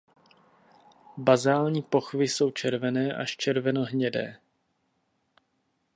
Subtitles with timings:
[1.17, 4.37] Bazální pochvy jsou červené až červenohnědé.